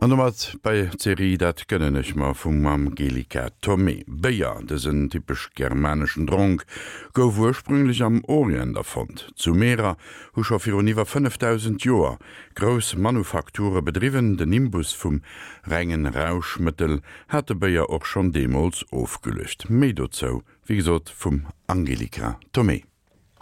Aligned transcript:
An 0.00 0.16
mat 0.16 0.56
bei 0.62 0.88
Serie 0.96 1.36
dat 1.36 1.66
gënnennech 1.68 2.14
ma 2.16 2.30
vum 2.32 2.64
Angelika 2.64 3.50
Tommy. 3.60 3.98
Beier 4.08 4.62
dessen 4.64 5.10
typisch 5.12 5.50
germanischen 5.54 6.26
Dronk 6.26 6.64
gouf 7.12 7.38
ursprünglich 7.38 8.02
am 8.02 8.24
Orient 8.24 8.78
davont. 8.78 9.28
Zu 9.36 9.52
Meerer 9.52 9.98
huch 10.34 10.52
auf 10.52 10.66
iwwer 10.66 11.04
5000 11.04 11.84
Joer 11.84 12.16
Gros 12.54 12.96
Manufakture 12.96 13.82
bedriwen 13.82 14.38
den 14.38 14.48
Nimbus 14.48 14.94
vum 14.94 15.20
regngen 15.68 16.06
Rauschmittel 16.06 17.02
hatte 17.28 17.54
Beier 17.54 17.90
och 17.90 18.06
schon 18.06 18.32
Demos 18.32 18.86
aufgelöst. 18.90 19.68
Medozo, 19.68 20.42
wie 20.64 20.76
gesot 20.76 21.10
vum 21.10 21.46
Angelika 21.66 22.40
Tommy. 22.52 22.86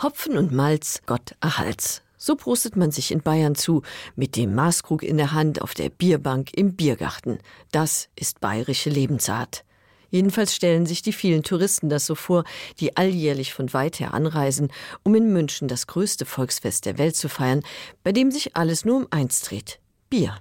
Hopfen 0.02 0.36
und 0.36 0.50
Malz, 0.50 1.02
Gott 1.06 1.36
erhalts. 1.40 2.02
So 2.18 2.34
prostet 2.34 2.76
man 2.76 2.90
sich 2.90 3.12
in 3.12 3.22
Bayern 3.22 3.54
zu, 3.54 3.82
mit 4.16 4.36
dem 4.36 4.54
Maßkrug 4.54 5.02
in 5.02 5.16
der 5.16 5.32
Hand 5.32 5.62
auf 5.62 5.72
der 5.72 5.88
Bierbank 5.88 6.52
im 6.54 6.74
Biergarten. 6.74 7.38
Das 7.70 8.08
ist 8.16 8.40
bayerische 8.40 8.90
Lebensart. 8.90 9.64
Jedenfalls 10.10 10.54
stellen 10.54 10.86
sich 10.86 11.02
die 11.02 11.12
vielen 11.12 11.42
Touristen 11.42 11.88
das 11.88 12.06
so 12.06 12.14
vor, 12.14 12.44
die 12.80 12.96
alljährlich 12.96 13.52
von 13.52 13.72
weit 13.72 14.00
her 14.00 14.14
anreisen, 14.14 14.68
um 15.02 15.14
in 15.14 15.32
München 15.32 15.68
das 15.68 15.86
größte 15.86 16.26
Volksfest 16.26 16.86
der 16.86 16.98
Welt 16.98 17.14
zu 17.14 17.28
feiern, 17.28 17.62
bei 18.02 18.12
dem 18.12 18.30
sich 18.30 18.56
alles 18.56 18.84
nur 18.84 18.96
um 18.96 19.06
eins 19.10 19.42
dreht 19.42 19.78
Bier. 20.10 20.38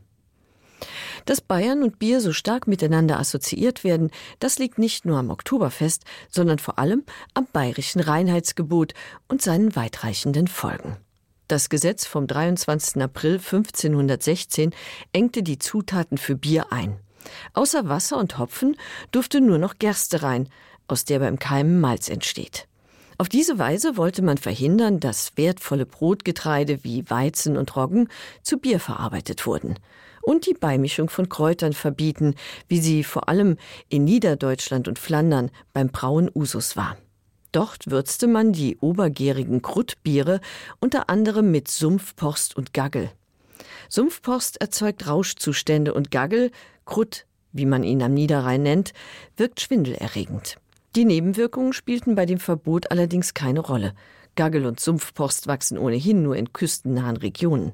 Dass 1.26 1.42
Bayern 1.42 1.84
und 1.84 2.00
Bier 2.00 2.22
so 2.22 2.32
stark 2.32 2.68
miteinander 2.68 3.20
assoziiert 3.20 3.84
werden, 3.84 4.12
das 4.40 4.60
liegt 4.60 4.78
nicht 4.78 5.06
nur 5.06 5.18
am 5.18 5.30
Oktoberfest, 5.30 6.06
sondern 6.30 6.60
vor 6.60 6.80
allem 6.80 7.04
am 7.34 7.48
bayerischen 7.52 8.00
Reinheitsgebot 8.00 8.94
und 9.28 9.42
seinen 9.42 9.76
weitreichenden 9.76 10.48
Folgen. 10.48 10.98
Das 11.48 11.70
Gesetz 11.70 12.06
vom 12.06 12.28
23. 12.28 13.02
April 13.02 13.36
1516 13.36 14.76
engte 15.14 15.44
die 15.44 15.58
Zutaten 15.58 16.18
für 16.18 16.36
Bier 16.36 16.74
ein. 16.74 17.00
Außer 17.54 17.88
Wasser 17.88 18.18
und 18.18 18.38
Hopfen 18.38 18.76
durfte 19.12 19.40
nur 19.40 19.58
noch 19.58 19.80
Gerste 19.80 20.24
rein, 20.24 20.50
aus 20.88 21.06
der 21.06 21.20
beim 21.20 21.40
Keimen 21.40 21.80
Malz 21.80 22.10
entsteht. 22.10 22.68
Auf 23.18 23.30
diese 23.30 23.58
Weise 23.58 23.96
wollte 23.96 24.22
man 24.22 24.38
verhindern, 24.38 25.00
dass 25.00 25.38
wertvolle 25.38 25.86
Brotgetreide 25.86 26.84
wie 26.84 27.10
Weizen 27.10 27.56
und 27.58 27.76
Roggen 27.78 28.10
zu 28.44 28.58
Bier 28.58 28.80
verarbeitet 28.82 29.46
wurden 29.46 29.76
und 30.22 30.46
die 30.46 30.54
Beimischung 30.54 31.10
von 31.10 31.30
Kräutern 31.30 31.72
verbieten, 31.72 32.36
wie 32.68 32.80
sie 32.80 33.06
vor 33.06 33.30
allem 33.30 33.56
in 33.88 34.04
Niederdeutschland 34.04 34.90
und 34.90 35.00
Flandern 35.00 35.50
beim 35.72 35.88
Brauen 35.88 36.30
Usus 36.34 36.76
war. 36.76 36.98
Dort 37.58 37.90
würzte 37.90 38.28
man 38.28 38.54
die 38.54 38.78
obergärigen 38.82 39.64
Kruttbiere 39.64 40.42
unter 40.80 41.10
anderem 41.10 41.50
mit 41.50 41.68
Sumpfpost 41.68 42.56
und 42.56 42.72
Gaggel. 42.72 43.10
Sumpfpost 43.90 44.62
erzeugt 44.62 45.08
Rauschzustände 45.08 45.96
und 45.96 46.12
Gaggel, 46.12 46.52
Krutt, 46.86 47.26
wie 47.54 47.66
man 47.66 47.82
ihn 47.82 48.04
am 48.04 48.14
Niederrhein 48.14 48.62
nennt, 48.62 48.94
wirkt 49.38 49.60
schwindelerregend. 49.60 50.60
Die 50.96 51.04
Nebenwirkungen 51.04 51.74
spielten 51.74 52.14
bei 52.14 52.28
dem 52.28 52.38
Verbot 52.38 52.92
allerdings 52.92 53.34
keine 53.34 53.62
Rolle. 53.62 53.96
Gaggel 54.36 54.68
und 54.68 54.80
Sumpfpost 54.80 55.48
wachsen 55.48 55.80
ohnehin 55.80 56.22
nur 56.22 56.36
in 56.36 56.54
küstennahen 56.54 57.18
Regionen. 57.18 57.74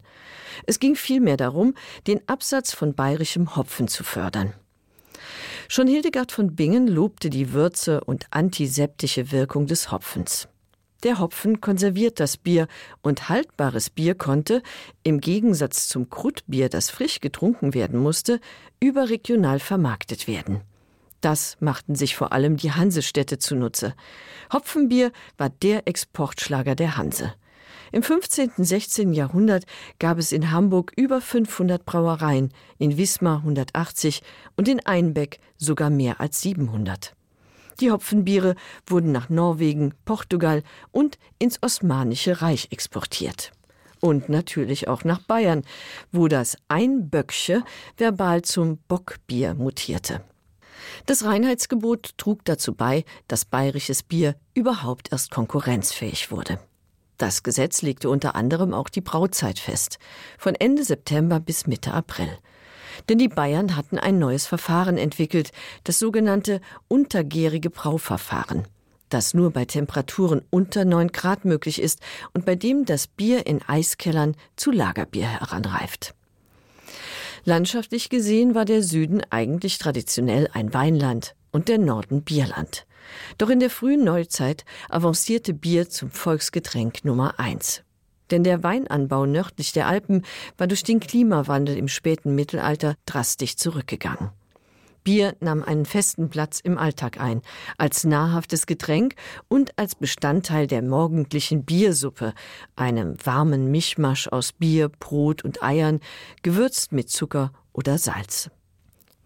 Es 0.65 0.79
ging 0.79 0.95
vielmehr 0.95 1.35
darum, 1.35 1.73
den 2.07 2.21
Absatz 2.29 2.73
von 2.73 2.93
bayerischem 2.93 3.57
Hopfen 3.57 3.89
zu 3.89 4.05
fördern. 4.05 4.53
Schon 5.67 5.87
Hildegard 5.87 6.31
von 6.31 6.55
Bingen 6.55 6.87
lobte 6.87 7.29
die 7.29 7.53
Würze 7.53 8.03
und 8.03 8.27
antiseptische 8.31 9.31
Wirkung 9.31 9.67
des 9.67 9.91
Hopfens. 9.91 10.47
Der 11.03 11.19
Hopfen 11.19 11.59
konserviert 11.59 12.21
das 12.21 12.37
Bier 12.37 12.67
und 13.01 13.27
haltbares 13.27 13.89
Bier 13.89 14.15
konnte, 14.15 14.63
im 15.03 15.19
Gegensatz 15.19 15.89
zum 15.89 16.09
Krutbier, 16.09 16.69
das 16.69 16.89
frisch 16.89 17.19
getrunken 17.19 17.73
werden 17.73 17.99
musste, 17.99 18.39
überregional 18.79 19.59
vermarktet 19.59 20.27
werden. 20.27 20.61
Das 21.19 21.57
machten 21.59 21.95
sich 21.95 22.15
vor 22.15 22.31
allem 22.31 22.57
die 22.57 22.71
Hansestädte 22.71 23.37
zunutze. 23.37 23.95
Hopfenbier 24.51 25.11
war 25.37 25.49
der 25.49 25.87
Exportschlager 25.87 26.75
der 26.75 26.97
Hanse. 26.97 27.33
Im 27.93 28.01
15. 28.01 28.53
16. 28.57 29.13
Jahrhundert 29.13 29.65
gab 29.99 30.17
es 30.17 30.31
in 30.31 30.49
Hamburg 30.49 30.91
über 30.95 31.21
500 31.21 31.85
Brauereien, 31.85 32.51
in 32.79 32.97
Wismar 32.97 33.37
180 33.37 34.23
und 34.57 34.67
in 34.67 34.83
Einbeck 34.83 35.39
sogar 35.59 35.91
mehr 35.91 36.19
als 36.19 36.41
700. 36.41 37.15
Die 37.79 37.91
Hopfenbiere 37.91 38.55
wurden 38.87 39.11
nach 39.11 39.29
Norwegen, 39.29 39.93
Portugal 40.05 40.63
und 40.91 41.19
ins 41.37 41.61
Osmanische 41.61 42.41
Reich 42.41 42.69
exportiert. 42.71 43.51
Und 44.01 44.27
natürlich 44.27 44.87
auch 44.87 45.03
nach 45.03 45.21
Bayern, 45.21 45.61
wo 46.11 46.27
das 46.27 46.57
Einböcksche 46.69 47.63
verbal 47.97 48.41
zum 48.41 48.79
Bockbier 48.87 49.53
mutierte. 49.53 50.23
Das 51.05 51.25
Reinheitsgebot 51.25 52.17
trug 52.17 52.43
dazu 52.45 52.73
bei, 52.73 53.05
dass 53.27 53.45
bayerisches 53.45 54.01
Bier 54.01 54.35
überhaupt 54.55 55.11
erst 55.11 55.29
konkurrenzfähig 55.29 56.31
wurde. 56.31 56.57
Das 57.23 57.41
Gesetz 57.41 57.81
legte 57.81 58.09
unter 58.09 58.35
anderem 58.35 58.73
auch 58.73 58.89
die 58.89 58.99
Brautzeit 58.99 59.57
fest, 59.57 59.97
von 60.37 60.55
Ende 60.55 60.83
September 60.83 61.39
bis 61.39 61.67
Mitte 61.67 61.93
April. 61.93 62.27
Denn 63.07 63.17
die 63.17 63.29
Bayern 63.29 63.77
hatten 63.77 63.97
ein 63.97 64.19
neues 64.19 64.45
Verfahren 64.45 64.97
entwickelt, 64.97 65.53
das 65.85 65.99
sogenannte 65.99 66.59
untergärige 66.89 67.69
Brauverfahren, 67.69 68.67
das 69.07 69.33
nur 69.33 69.51
bei 69.51 69.63
Temperaturen 69.63 70.41
unter 70.49 70.83
9 70.83 71.13
Grad 71.13 71.45
möglich 71.45 71.81
ist 71.81 72.01
und 72.33 72.45
bei 72.45 72.55
dem 72.55 72.83
das 72.83 73.07
Bier 73.07 73.47
in 73.47 73.61
Eiskellern 73.61 74.35
zu 74.57 74.71
Lagerbier 74.71 75.27
heranreift. 75.27 76.15
Landschaftlich 77.45 78.09
gesehen 78.09 78.53
war 78.53 78.65
der 78.65 78.83
Süden 78.83 79.21
eigentlich 79.29 79.77
traditionell 79.77 80.49
ein 80.51 80.73
Weinland 80.73 81.35
und 81.53 81.69
der 81.69 81.77
Norden 81.77 82.23
Bierland. 82.23 82.85
Doch 83.37 83.49
in 83.49 83.59
der 83.59 83.69
frühen 83.69 84.03
Neuzeit 84.03 84.65
avancierte 84.89 85.53
Bier 85.53 85.89
zum 85.89 86.11
Volksgetränk 86.11 87.05
Nummer 87.05 87.39
eins. 87.39 87.83
Denn 88.31 88.43
der 88.43 88.63
Weinanbau 88.63 89.25
nördlich 89.25 89.73
der 89.73 89.87
Alpen 89.87 90.23
war 90.57 90.67
durch 90.67 90.83
den 90.83 90.99
Klimawandel 90.99 91.77
im 91.77 91.87
späten 91.87 92.35
Mittelalter 92.35 92.95
drastisch 93.05 93.57
zurückgegangen. 93.57 94.31
Bier 95.03 95.35
nahm 95.41 95.63
einen 95.63 95.85
festen 95.85 96.29
Platz 96.29 96.59
im 96.61 96.77
Alltag 96.77 97.19
ein, 97.19 97.41
als 97.77 98.05
nahrhaftes 98.05 98.65
Getränk 98.65 99.15
und 99.49 99.77
als 99.77 99.95
Bestandteil 99.95 100.67
der 100.67 100.81
morgendlichen 100.81 101.65
Biersuppe, 101.65 102.33
einem 102.75 103.17
warmen 103.23 103.69
Mischmasch 103.69 104.27
aus 104.29 104.53
Bier, 104.53 104.89
Brot 104.89 105.43
und 105.43 105.61
Eiern, 105.61 105.99
gewürzt 106.41 106.93
mit 106.93 107.09
Zucker 107.09 107.51
oder 107.73 107.97
Salz. 107.97 108.49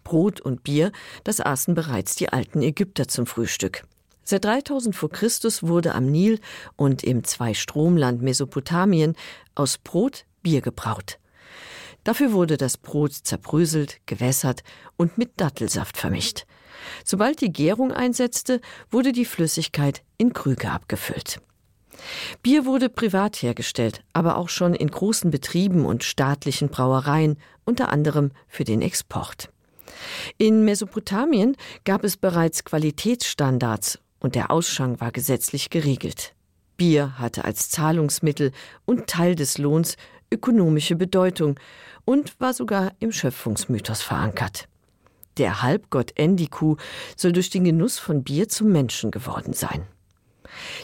Brot 0.08 0.40
und 0.40 0.64
Bier, 0.64 0.90
das 1.24 1.38
aßen 1.38 1.74
bereits 1.74 2.14
die 2.14 2.30
alten 2.30 2.62
Ägypter 2.62 3.08
zum 3.08 3.26
Frühstück. 3.26 3.84
Seit 4.24 4.42
3000 4.46 4.96
vor 4.96 5.10
Christus 5.10 5.62
wurde 5.62 5.94
am 5.94 6.06
Nil 6.06 6.40
und 6.76 7.04
im 7.04 7.24
Zweistromland 7.24 8.22
Mesopotamien 8.22 9.16
aus 9.54 9.76
Brot 9.76 10.24
Bier 10.42 10.62
gebraut. 10.62 11.18
Dafür 12.04 12.32
wurde 12.32 12.56
das 12.56 12.78
Brot 12.78 13.12
zerbröselt, 13.12 13.98
gewässert 14.06 14.62
und 14.96 15.18
mit 15.18 15.38
Dattelsaft 15.38 15.98
vermischt. 15.98 16.46
Sobald 17.04 17.42
die 17.42 17.52
Gärung 17.52 17.92
einsetzte, 17.92 18.62
wurde 18.90 19.12
die 19.12 19.26
Flüssigkeit 19.26 20.02
in 20.16 20.32
Krüge 20.32 20.70
abgefüllt. 20.70 21.38
Bier 22.42 22.64
wurde 22.64 22.88
privat 22.88 23.36
hergestellt, 23.42 24.02
aber 24.14 24.38
auch 24.38 24.48
schon 24.48 24.72
in 24.72 24.88
großen 24.88 25.30
Betrieben 25.30 25.84
und 25.84 26.02
staatlichen 26.02 26.70
Brauereien, 26.70 27.36
unter 27.66 27.90
anderem 27.90 28.30
für 28.46 28.64
den 28.64 28.80
Export. 28.80 29.50
In 30.36 30.64
Mesopotamien 30.64 31.56
gab 31.84 32.04
es 32.04 32.16
bereits 32.16 32.64
Qualitätsstandards 32.64 33.98
und 34.20 34.34
der 34.34 34.50
Ausschank 34.50 35.00
war 35.00 35.12
gesetzlich 35.12 35.70
geregelt. 35.70 36.34
Bier 36.76 37.18
hatte 37.18 37.44
als 37.44 37.70
Zahlungsmittel 37.70 38.52
und 38.84 39.08
Teil 39.08 39.34
des 39.34 39.58
Lohns 39.58 39.96
ökonomische 40.30 40.96
Bedeutung 40.96 41.58
und 42.04 42.38
war 42.40 42.54
sogar 42.54 42.92
im 43.00 43.12
Schöpfungsmythos 43.12 44.02
verankert. 44.02 44.68
Der 45.38 45.62
Halbgott 45.62 46.12
Endiku 46.16 46.76
soll 47.16 47.32
durch 47.32 47.50
den 47.50 47.64
Genuss 47.64 47.98
von 47.98 48.24
Bier 48.24 48.48
zum 48.48 48.72
Menschen 48.72 49.10
geworden 49.10 49.52
sein. 49.52 49.86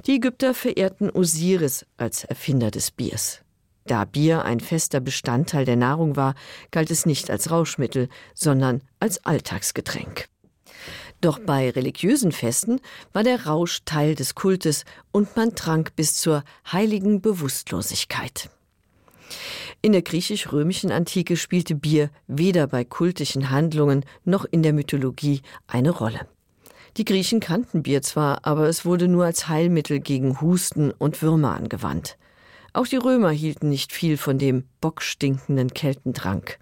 Die 0.07 0.17
Ägypter 0.17 0.55
verehrten 0.55 1.11
Osiris 1.11 1.87
als 1.97 2.25
Erfinder 2.25 2.71
des 2.71 2.91
Biers. 2.91 3.44
Da 3.87 4.07
Bier 4.07 4.45
ein 4.45 4.61
fester 4.61 5.01
Bestandteil 5.01 5.67
der 5.67 5.77
Nahrung 5.77 6.17
war, 6.17 6.35
galt 6.71 6.91
es 6.91 7.05
nicht 7.05 7.31
als 7.31 7.51
Rauschmittel, 7.51 8.09
sondern 8.33 8.81
als 8.99 9.25
Alltagsgetränk. 9.27 10.27
Doch 11.21 11.39
bei 11.39 11.71
religiösen 11.71 12.33
Festen 12.33 12.81
war 13.13 13.23
der 13.23 13.47
Rausch 13.47 13.81
Teil 13.85 14.15
des 14.15 14.35
Kultes 14.35 14.85
und 15.13 15.37
man 15.37 15.55
trank 15.55 15.97
bis 15.97 16.17
zur 16.17 16.45
heiligen 16.71 17.21
Bewusstlosigkeit. 17.21 18.51
In 19.83 19.93
der 19.93 20.03
griechisch-römischen 20.03 20.91
Antike 20.91 21.37
spielte 21.37 21.75
Bier 21.75 22.11
weder 22.27 22.67
bei 22.67 22.85
kultischen 22.85 23.51
Handlungen 23.51 24.05
noch 24.25 24.47
in 24.47 24.63
der 24.63 24.73
Mythologie 24.73 25.43
eine 25.67 25.91
Rolle. 25.91 26.27
Die 26.97 27.05
Griechen 27.05 27.41
kannten 27.41 27.83
Bier 27.83 28.01
zwar, 28.01 28.47
aber 28.47 28.69
es 28.69 28.85
wurde 28.85 29.09
nur 29.09 29.25
als 29.25 29.49
Heilmittel 29.49 30.01
gegen 30.01 30.41
Husten 30.41 30.91
und 30.91 31.21
Würmer 31.23 31.55
angewandt. 31.55 32.17
Auch 32.75 32.88
die 32.88 32.97
Römer 32.97 33.31
hielten 33.31 33.69
nicht 33.69 33.93
viel 33.93 34.17
von 34.17 34.37
dem 34.37 34.65
bockstinkenden 34.81 35.73
Keltentrank. 35.73 36.59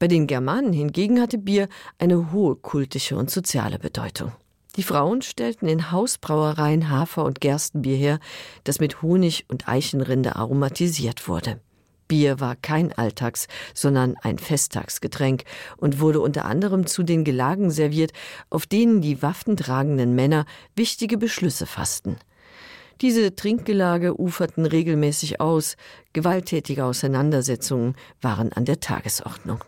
Bei 0.00 0.08
den 0.08 0.26
Germanen 0.26 0.72
hingegen 0.72 1.20
hatte 1.20 1.38
Bier 1.38 1.68
eine 1.98 2.32
hohe 2.32 2.56
kultische 2.56 3.16
und 3.16 3.30
soziale 3.30 3.78
Bedeutung. 3.78 4.32
Die 4.74 4.82
Frauen 4.82 5.22
stellten 5.22 5.68
in 5.68 5.92
Hausbrauereien 5.92 6.90
Hafer 6.90 7.24
und 7.24 7.40
Gerstenbier 7.40 7.96
her, 7.96 8.18
das 8.64 8.80
mit 8.80 9.00
Honig 9.00 9.46
und 9.48 9.68
Eichenrinde 9.68 10.34
aromatisiert 10.34 11.28
wurde. 11.28 11.60
Bier 12.08 12.40
war 12.40 12.56
kein 12.56 12.92
Alltags, 12.92 13.46
sondern 13.74 14.16
ein 14.22 14.38
Festtagsgetränk 14.38 15.44
und 15.76 16.00
wurde 16.00 16.20
unter 16.20 16.46
anderem 16.46 16.86
zu 16.86 17.04
den 17.04 17.22
Gelagen 17.22 17.70
serviert, 17.70 18.12
auf 18.50 18.66
denen 18.66 19.02
die 19.02 19.22
waffentragenden 19.22 20.16
Männer 20.16 20.46
wichtige 20.74 21.16
Beschlüsse 21.16 21.66
fassten. 21.66 22.16
Diese 23.00 23.34
Trinkgelage 23.36 24.18
uferten 24.18 24.64
regelmäßig 24.64 25.40
aus, 25.40 25.76
gewalttätige 26.12 26.84
Auseinandersetzungen 26.84 27.94
waren 28.22 28.52
an 28.52 28.64
der 28.64 28.80
Tagesordnung. 28.80 29.62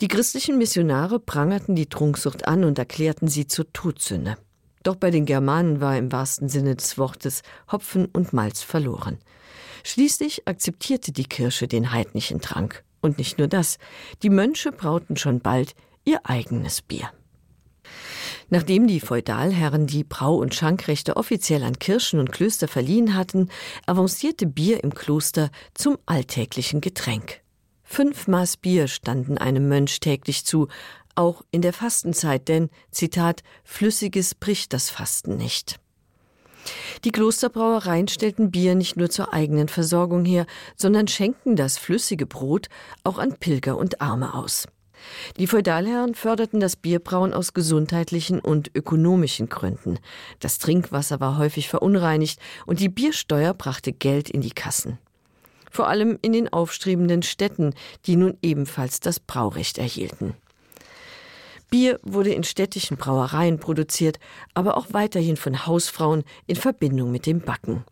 Die 0.00 0.08
christlichen 0.08 0.58
Missionare 0.58 1.20
prangerten 1.20 1.74
die 1.76 1.88
Trunksucht 1.88 2.46
an 2.46 2.64
und 2.64 2.78
erklärten 2.78 3.28
sie 3.28 3.46
zur 3.46 3.72
Todsünde. 3.72 4.36
Doch 4.82 4.96
bei 4.96 5.10
den 5.10 5.26
Germanen 5.26 5.80
war 5.80 5.96
im 5.96 6.12
wahrsten 6.12 6.48
Sinne 6.48 6.76
des 6.76 6.98
Wortes 6.98 7.42
Hopfen 7.70 8.06
und 8.06 8.32
Malz 8.32 8.62
verloren. 8.62 9.18
Schließlich 9.84 10.46
akzeptierte 10.46 11.12
die 11.12 11.24
Kirche 11.24 11.68
den 11.68 11.92
heidnischen 11.92 12.40
Trank. 12.40 12.84
Und 13.00 13.18
nicht 13.18 13.38
nur 13.38 13.48
das, 13.48 13.78
die 14.22 14.30
Mönche 14.30 14.72
brauten 14.72 15.16
schon 15.16 15.40
bald 15.40 15.74
ihr 16.04 16.20
eigenes 16.24 16.82
Bier. 16.82 17.10
Nachdem 18.50 18.86
die 18.86 19.00
Feudalherren 19.00 19.86
die 19.86 20.04
Brau- 20.04 20.36
und 20.36 20.54
Schankrechte 20.54 21.16
offiziell 21.16 21.62
an 21.62 21.78
Kirchen 21.78 22.18
und 22.18 22.32
Klöster 22.32 22.66
verliehen 22.66 23.14
hatten, 23.14 23.48
avancierte 23.86 24.46
Bier 24.46 24.82
im 24.82 24.94
Kloster 24.94 25.50
zum 25.74 25.98
alltäglichen 26.06 26.80
Getränk. 26.80 27.42
Fünf 27.84 28.26
Maß 28.26 28.58
Bier 28.58 28.88
standen 28.88 29.38
einem 29.38 29.68
Mönch 29.68 30.00
täglich 30.00 30.44
zu, 30.44 30.68
auch 31.14 31.42
in 31.50 31.62
der 31.62 31.72
Fastenzeit, 31.72 32.48
denn, 32.48 32.70
Zitat, 32.90 33.42
Flüssiges 33.64 34.34
bricht 34.34 34.72
das 34.72 34.88
Fasten 34.88 35.36
nicht. 35.36 35.80
Die 37.04 37.12
Klosterbrauereien 37.12 38.08
stellten 38.08 38.50
Bier 38.50 38.74
nicht 38.74 38.96
nur 38.96 39.10
zur 39.10 39.32
eigenen 39.32 39.68
Versorgung 39.68 40.24
her, 40.24 40.46
sondern 40.76 41.08
schenkten 41.08 41.56
das 41.56 41.78
flüssige 41.78 42.26
Brot 42.26 42.68
auch 43.04 43.18
an 43.18 43.36
Pilger 43.38 43.76
und 43.76 44.00
Arme 44.00 44.34
aus. 44.34 44.66
Die 45.36 45.46
Feudalherren 45.46 46.14
förderten 46.14 46.60
das 46.60 46.76
Bierbrauen 46.76 47.32
aus 47.32 47.54
gesundheitlichen 47.54 48.40
und 48.40 48.70
ökonomischen 48.74 49.48
Gründen. 49.48 49.98
Das 50.40 50.58
Trinkwasser 50.58 51.20
war 51.20 51.38
häufig 51.38 51.68
verunreinigt 51.68 52.40
und 52.66 52.80
die 52.80 52.88
Biersteuer 52.88 53.54
brachte 53.54 53.92
Geld 53.92 54.30
in 54.30 54.40
die 54.40 54.50
Kassen. 54.50 54.98
Vor 55.70 55.88
allem 55.88 56.18
in 56.22 56.32
den 56.32 56.52
aufstrebenden 56.52 57.22
Städten, 57.22 57.74
die 58.06 58.16
nun 58.16 58.36
ebenfalls 58.42 59.00
das 59.00 59.20
Braurecht 59.20 59.78
erhielten. 59.78 60.34
Bier 61.70 62.00
wurde 62.02 62.32
in 62.32 62.44
städtischen 62.44 62.96
Brauereien 62.96 63.58
produziert, 63.58 64.18
aber 64.54 64.76
auch 64.76 64.86
weiterhin 64.92 65.36
von 65.36 65.66
Hausfrauen 65.66 66.24
in 66.46 66.56
Verbindung 66.56 67.12
mit 67.12 67.26
dem 67.26 67.40
Backen. 67.40 67.84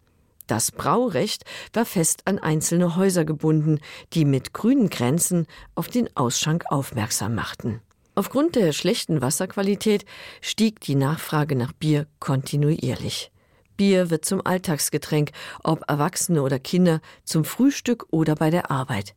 Das 0.46 0.70
Braurecht 0.70 1.44
war 1.72 1.84
fest 1.84 2.22
an 2.24 2.38
einzelne 2.38 2.96
Häuser 2.96 3.24
gebunden, 3.24 3.80
die 4.12 4.24
mit 4.24 4.52
grünen 4.52 4.90
Grenzen 4.90 5.46
auf 5.74 5.88
den 5.88 6.08
Ausschank 6.16 6.64
aufmerksam 6.68 7.34
machten. 7.34 7.80
Aufgrund 8.14 8.54
der 8.54 8.72
schlechten 8.72 9.20
Wasserqualität 9.20 10.06
stieg 10.40 10.80
die 10.80 10.94
Nachfrage 10.94 11.56
nach 11.56 11.72
Bier 11.72 12.06
kontinuierlich. 12.20 13.30
Bier 13.76 14.08
wird 14.08 14.24
zum 14.24 14.40
Alltagsgetränk, 14.44 15.32
ob 15.62 15.84
Erwachsene 15.90 16.42
oder 16.42 16.58
Kinder, 16.58 17.00
zum 17.24 17.44
Frühstück 17.44 18.06
oder 18.10 18.34
bei 18.34 18.50
der 18.50 18.70
Arbeit. 18.70 19.14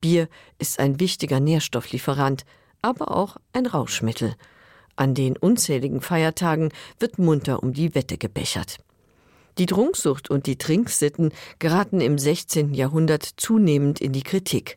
Bier 0.00 0.28
ist 0.58 0.78
ein 0.78 1.00
wichtiger 1.00 1.40
Nährstofflieferant, 1.40 2.44
aber 2.82 3.10
auch 3.16 3.36
ein 3.52 3.66
Rauschmittel. 3.66 4.34
An 4.96 5.14
den 5.14 5.36
unzähligen 5.36 6.00
Feiertagen 6.00 6.72
wird 6.98 7.18
munter 7.18 7.62
um 7.62 7.72
die 7.72 7.94
Wette 7.94 8.18
gebechert. 8.18 8.78
Die 9.58 9.66
Trunksucht 9.66 10.28
und 10.28 10.46
die 10.46 10.58
Trinksitten 10.58 11.32
geraten 11.58 12.00
im 12.00 12.18
16. 12.18 12.74
Jahrhundert 12.74 13.26
zunehmend 13.36 14.00
in 14.00 14.12
die 14.12 14.22
Kritik. 14.22 14.76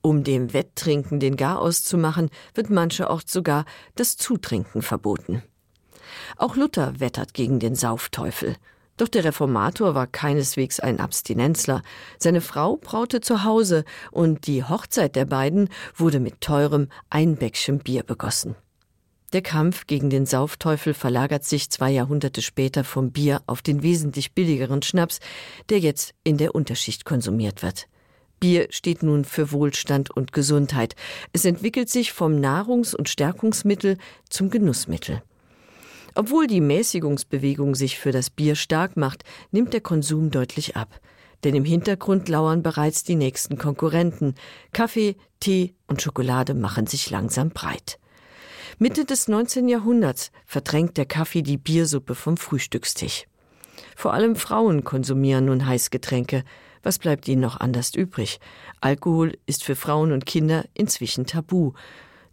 Um 0.00 0.24
dem 0.24 0.54
Wetttrinken 0.54 1.20
den 1.20 1.36
Garaus 1.36 1.84
zu 1.84 1.98
machen, 1.98 2.30
wird 2.54 2.70
mancherorts 2.70 3.32
sogar 3.32 3.66
das 3.94 4.16
Zutrinken 4.16 4.80
verboten. 4.80 5.42
Auch 6.36 6.56
Luther 6.56 6.98
wettert 6.98 7.34
gegen 7.34 7.58
den 7.58 7.74
Saufteufel. 7.74 8.56
Doch 8.96 9.08
der 9.08 9.24
Reformator 9.24 9.94
war 9.94 10.06
keineswegs 10.06 10.80
ein 10.80 11.00
Abstinenzler. 11.00 11.82
Seine 12.18 12.40
Frau 12.40 12.76
braute 12.76 13.20
zu 13.20 13.44
Hause 13.44 13.84
und 14.10 14.46
die 14.46 14.64
Hochzeit 14.64 15.16
der 15.16 15.26
beiden 15.26 15.68
wurde 15.94 16.20
mit 16.20 16.40
teurem 16.40 16.88
Einbäckchen 17.10 17.80
Bier 17.80 18.02
begossen. 18.02 18.56
Der 19.32 19.42
Kampf 19.42 19.86
gegen 19.86 20.08
den 20.08 20.24
Saufteufel 20.24 20.94
verlagert 20.94 21.44
sich 21.44 21.68
zwei 21.70 21.90
Jahrhunderte 21.90 22.42
später 22.42 22.84
vom 22.84 23.10
Bier 23.10 23.42
auf 23.46 23.60
den 23.60 23.82
wesentlich 23.82 24.32
billigeren 24.32 24.82
Schnaps, 24.82 25.18
der 25.68 25.80
jetzt 25.80 26.14
in 26.22 26.36
der 26.36 26.54
Unterschicht 26.54 27.04
konsumiert 27.04 27.62
wird. 27.62 27.88
Bier 28.38 28.68
steht 28.70 29.02
nun 29.02 29.24
für 29.24 29.50
Wohlstand 29.50 30.10
und 30.10 30.32
Gesundheit. 30.32 30.94
Es 31.32 31.44
entwickelt 31.44 31.88
sich 31.88 32.12
vom 32.12 32.36
Nahrungs- 32.36 32.94
und 32.94 33.08
Stärkungsmittel 33.08 33.98
zum 34.28 34.50
Genussmittel. 34.50 35.22
Obwohl 36.14 36.46
die 36.46 36.60
Mäßigungsbewegung 36.60 37.74
sich 37.74 37.98
für 37.98 38.12
das 38.12 38.30
Bier 38.30 38.54
stark 38.54 38.96
macht, 38.96 39.24
nimmt 39.50 39.72
der 39.72 39.80
Konsum 39.80 40.30
deutlich 40.30 40.76
ab. 40.76 41.00
Denn 41.44 41.54
im 41.54 41.64
Hintergrund 41.64 42.28
lauern 42.28 42.62
bereits 42.62 43.02
die 43.04 43.16
nächsten 43.16 43.58
Konkurrenten. 43.58 44.34
Kaffee, 44.72 45.16
Tee 45.40 45.74
und 45.88 46.00
Schokolade 46.00 46.54
machen 46.54 46.86
sich 46.86 47.10
langsam 47.10 47.50
breit. 47.50 47.98
Mitte 48.78 49.06
des 49.06 49.26
19. 49.26 49.68
Jahrhunderts 49.68 50.30
verdrängt 50.44 50.98
der 50.98 51.06
Kaffee 51.06 51.40
die 51.40 51.56
Biersuppe 51.56 52.14
vom 52.14 52.36
Frühstückstisch. 52.36 53.24
Vor 53.96 54.12
allem 54.12 54.36
Frauen 54.36 54.84
konsumieren 54.84 55.46
nun 55.46 55.64
Heißgetränke. 55.64 56.44
Was 56.82 56.98
bleibt 56.98 57.26
ihnen 57.26 57.40
noch 57.40 57.58
anders 57.58 57.94
übrig? 57.94 58.38
Alkohol 58.82 59.38
ist 59.46 59.64
für 59.64 59.76
Frauen 59.76 60.12
und 60.12 60.26
Kinder 60.26 60.66
inzwischen 60.74 61.24
tabu. 61.24 61.72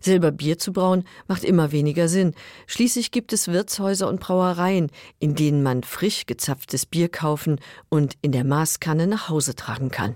Selber 0.01 0.33
Bier 0.33 0.57
zu 0.57 0.73
brauen 0.73 1.05
macht 1.29 1.45
immer 1.45 1.71
weniger 1.71 2.09
Sinn. 2.09 2.33
Schließlich 2.67 3.11
gibt 3.11 3.31
es 3.31 3.47
Wirtshäuser 3.47 4.09
und 4.09 4.19
Brauereien, 4.19 4.91
in 5.19 5.35
denen 5.35 5.63
man 5.63 5.83
frisch 5.83 6.25
gezapftes 6.25 6.85
Bier 6.85 7.07
kaufen 7.07 7.61
und 7.87 8.15
in 8.21 8.33
der 8.33 8.43
Maßkanne 8.43 9.07
nach 9.07 9.29
Hause 9.29 9.55
tragen 9.55 9.91
kann. 9.91 10.15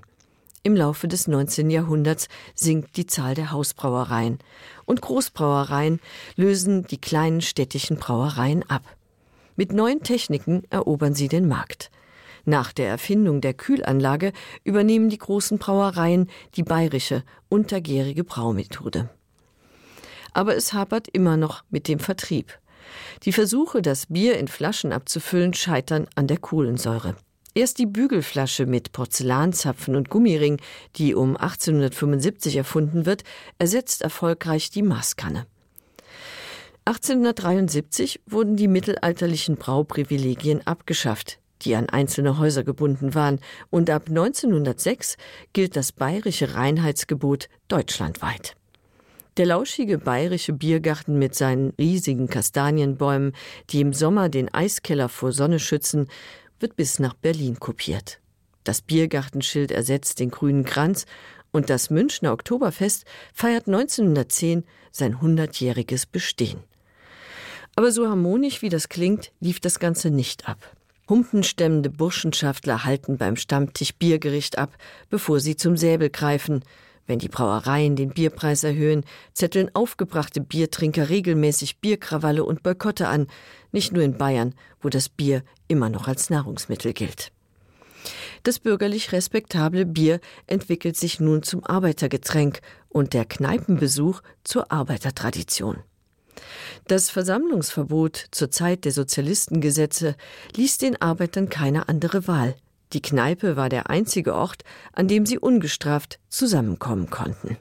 Im 0.63 0.75
Laufe 0.75 1.07
des 1.07 1.27
19. 1.27 1.69
Jahrhunderts 1.69 2.27
sinkt 2.56 2.98
die 2.98 3.06
Zahl 3.06 3.35
der 3.35 3.52
Hausbrauereien 3.52 4.40
und 4.85 5.02
Großbrauereien 5.02 5.99
lösen 6.35 6.85
die 6.87 6.99
kleinen 6.99 7.42
städtischen 7.42 7.97
Brauereien 7.97 8.69
ab. 8.69 8.83
Mit 9.56 9.71
neuen 9.71 10.04
Techniken 10.04 10.64
erobern 10.69 11.14
sie 11.14 11.28
den 11.28 11.47
Markt. 11.47 11.90
Nach 12.45 12.71
der 12.73 12.87
Erfindung 12.90 13.42
der 13.42 13.54
Kühlanlage 13.54 14.33
übernehmen 14.64 15.09
die 15.09 15.18
großen 15.18 15.57
Brauereien 15.57 16.30
die 16.56 16.64
bayerische 16.64 17.23
untergärige 17.49 18.23
Braumethode 18.23 19.09
aber 20.37 20.56
es 20.56 20.71
hapert 20.71 21.07
immer 21.07 21.35
noch 21.35 21.64
mit 21.71 21.87
dem 21.87 21.97
Vertrieb. 21.97 22.59
Die 23.23 23.33
Versuche, 23.33 23.81
das 23.81 24.06
Bier 24.06 24.37
in 24.37 24.47
Flaschen 24.47 24.94
abzufüllen, 24.94 25.56
scheitern 25.56 26.07
an 26.14 26.28
der 26.28 26.37
Kohlensäure. 26.37 27.16
Erst 27.57 27.80
die 27.80 27.87
Bügelflasche 27.87 28.68
mit 28.68 28.92
Porzellanzapfen 28.92 29.95
und 29.95 30.11
Gummiring, 30.11 30.61
die 30.95 31.16
um 31.16 31.35
1875 31.35 32.56
erfunden 32.56 33.07
wird, 33.07 33.23
ersetzt 33.57 34.04
erfolgreich 34.04 34.69
die 34.69 34.83
Maßkanne. 34.83 35.47
1873 36.85 38.21
wurden 38.28 38.57
die 38.57 38.68
mittelalterlichen 38.68 39.56
Brauprivilegien 39.56 40.68
abgeschafft, 40.68 41.40
die 41.64 41.73
an 41.73 41.90
einzelne 41.90 42.37
Häuser 42.37 42.64
gebunden 42.64 43.16
waren, 43.16 43.40
und 43.71 43.90
ab 43.90 44.04
1906 44.07 45.18
gilt 45.54 45.76
das 45.76 45.92
bayerische 45.92 46.54
Reinheitsgebot 46.54 47.49
deutschlandweit. 47.69 48.54
Der 49.37 49.47
lauschige 49.47 49.97
bayerische 49.97 50.54
Biergarten 50.54 51.18
mit 51.18 51.33
seinen 51.33 51.73
riesigen 51.80 52.28
Kastanienbäumen, 52.28 53.33
die 53.71 53.81
im 53.81 53.94
Sommer 53.94 54.30
den 54.30 54.54
Eiskeller 54.54 55.09
vor 55.09 55.31
Sonne 55.31 55.59
schützen, 55.59 56.07
wird 56.59 56.76
bis 56.76 56.99
nach 56.99 57.14
Berlin 57.14 57.59
kopiert. 57.59 58.19
Das 58.64 58.81
Biergartenschild 58.81 59.71
ersetzt 59.71 60.19
den 60.19 60.31
grünen 60.31 60.66
Kranz 60.66 61.06
und 61.52 61.69
das 61.69 61.90
Münchner 61.90 62.33
Oktoberfest 62.33 63.06
feiert 63.33 63.68
1910 63.68 64.66
sein 64.92 65.21
hundertjähriges 65.21 66.06
Bestehen. 66.06 66.59
Aber 67.76 67.92
so 67.92 68.09
harmonisch 68.09 68.61
wie 68.61 68.69
das 68.69 68.90
klingt, 68.90 69.31
lief 69.40 69.59
das 69.59 69.80
Ganze 69.80 70.09
nicht 70.09 70.49
ab. 70.49 70.76
Humpenstemmende 71.07 71.90
Burschenschaftler 71.90 72.83
halten 72.83 73.18
beim 73.18 73.37
Stammtisch 73.37 73.94
Biergericht 73.95 74.57
ab, 74.57 74.76
bevor 75.09 75.40
sie 75.40 75.56
zum 75.56 75.78
Säbel 75.78 76.09
greifen, 76.09 76.64
wenn 77.07 77.19
die 77.19 77.30
Brauereien 77.30 77.95
den 77.95 78.09
Bierpreis 78.09 78.64
erhöhen, 78.64 79.04
zetteln 79.33 79.73
aufgebrachte 79.73 80.42
Biertrinker 80.42 81.09
regelmäßig 81.09 81.80
Bierkrawalle 81.80 82.44
und 82.44 82.61
Boykotte 82.61 83.07
an, 83.07 83.28
nicht 83.71 83.92
nur 83.92 84.04
in 84.04 84.18
Bayern, 84.18 84.54
wo 84.81 84.90
das 84.90 85.09
Bier 85.09 85.44
immer 85.68 85.90
noch 85.90 86.07
als 86.07 86.30
Nahrungsmittel 86.30 86.94
gilt. 86.94 87.31
Das 88.44 88.59
bürgerlich 88.59 89.11
respektable 89.11 89.85
Bier 89.85 90.19
entwickelt 90.45 90.95
sich 90.95 91.19
nun 91.19 91.44
zum 91.44 91.64
Arbeitergetränk 91.64 92.61
und 92.90 93.14
der 93.14 93.26
Kneipenbesuch 93.26 94.21
zur 94.44 94.71
Arbeitertradition. 94.71 95.78
Das 96.87 97.09
Versammlungsverbot 97.09 98.28
zur 98.31 98.52
Zeit 98.52 98.85
der 98.85 98.92
Sozialistengesetze 98.92 100.16
ließ 100.56 100.78
den 100.78 101.02
Arbeitern 101.02 101.49
keine 101.49 101.90
andere 101.90 102.28
Wahl. 102.28 102.56
Die 102.94 103.02
Kneipe 103.02 103.56
war 103.56 103.70
der 103.70 103.90
einzige 103.90 104.34
Ort, 104.34 104.64
an 104.94 105.08
dem 105.08 105.26
sie 105.26 105.38
ungestraft 105.38 106.20
zusammenkommen 106.30 107.10
konnten. 107.10 107.58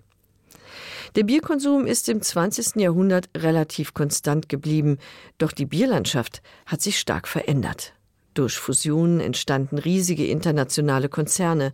Der 1.16 1.24
Bierkonsum 1.24 1.86
ist 1.86 2.08
im 2.08 2.20
20. 2.20 2.76
Jahrhundert 2.76 3.30
relativ 3.36 3.94
konstant 3.94 4.48
geblieben, 4.48 4.98
doch 5.38 5.52
die 5.52 5.64
Bierlandschaft 5.64 6.42
hat 6.66 6.82
sich 6.82 6.98
stark 6.98 7.26
verändert. 7.26 7.94
Durch 8.34 8.58
Fusionen 8.58 9.20
entstanden 9.20 9.78
riesige 9.78 10.26
internationale 10.26 11.08
Konzerne. 11.08 11.72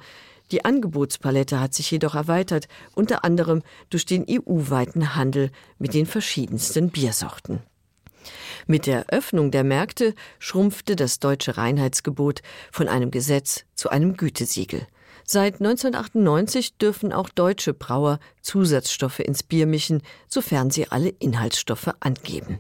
Die 0.52 0.64
Angebotspalette 0.64 1.58
hat 1.58 1.74
sich 1.74 1.90
jedoch 1.90 2.14
erweitert, 2.14 2.68
unter 2.94 3.24
anderem 3.24 3.62
durch 3.90 4.06
den 4.06 4.24
EU-weiten 4.30 5.16
Handel 5.16 5.50
mit 5.78 5.92
den 5.92 6.06
verschiedensten 6.06 6.90
Biersorten. 6.90 7.60
Mit 8.66 8.86
der 8.86 9.06
Öffnung 9.08 9.50
der 9.50 9.64
Märkte 9.64 10.14
schrumpfte 10.38 10.96
das 10.96 11.18
deutsche 11.18 11.56
Reinheitsgebot 11.56 12.42
von 12.70 12.88
einem 12.88 13.10
Gesetz 13.10 13.64
zu 13.74 13.90
einem 13.90 14.16
Gütesiegel. 14.16 14.86
Seit 15.24 15.54
1998 15.54 16.76
dürfen 16.78 17.12
auch 17.12 17.28
deutsche 17.28 17.74
Brauer 17.74 18.18
Zusatzstoffe 18.40 19.20
ins 19.20 19.42
Bier 19.42 19.66
mischen, 19.66 20.02
sofern 20.28 20.70
sie 20.70 20.88
alle 20.88 21.08
Inhaltsstoffe 21.08 21.90
angeben. 22.00 22.58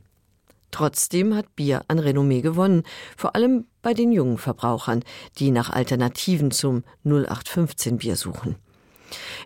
Trotzdem 0.70 1.34
hat 1.34 1.54
Bier 1.54 1.82
an 1.88 1.98
Renommee 1.98 2.40
gewonnen, 2.40 2.82
vor 3.16 3.34
allem 3.34 3.66
bei 3.82 3.94
den 3.94 4.10
jungen 4.10 4.38
Verbrauchern, 4.38 5.04
die 5.38 5.50
nach 5.50 5.70
Alternativen 5.70 6.50
zum 6.50 6.82
0815 7.04 7.98
Bier 7.98 8.16
suchen. 8.16 8.56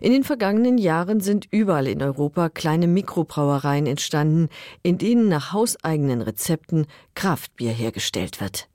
In 0.01 0.11
den 0.11 0.23
vergangenen 0.23 0.77
Jahren 0.77 1.19
sind 1.19 1.47
überall 1.51 1.87
in 1.87 2.01
Europa 2.01 2.49
kleine 2.49 2.87
Mikrobrauereien 2.87 3.85
entstanden, 3.85 4.49
in 4.83 4.97
denen 4.97 5.27
nach 5.29 5.53
hauseigenen 5.53 6.21
Rezepten 6.21 6.87
Kraftbier 7.15 7.71
hergestellt 7.71 8.41
wird. 8.41 8.69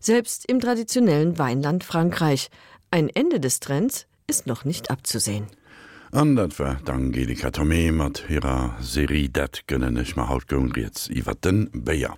Selbst 0.00 0.46
im 0.46 0.60
traditionellen 0.60 1.38
Weinland 1.38 1.84
Frankreich 1.84 2.50
Ein 2.90 3.08
Ende 3.08 3.38
des 3.38 3.60
Trends 3.60 4.06
ist 4.26 4.46
noch 4.46 4.64
nicht 4.64 4.90
abzusehen. 4.90 5.46
An 6.12 6.34
dat 6.34 6.58
war 6.58 6.80
d'Angelika 6.84 7.52
Tomé 7.52 7.92
mat 7.92 8.24
hireer 8.26 8.74
Serie 8.80 9.28
dat 9.30 9.60
gënnennech 9.68 10.16
ma 10.16 10.26
haut 10.28 10.48
geiwwer 10.48 11.36
den 11.44 11.70
Beier. 11.72 12.08